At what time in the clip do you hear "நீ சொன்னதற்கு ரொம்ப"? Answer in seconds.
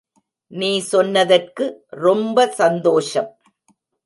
0.51-2.47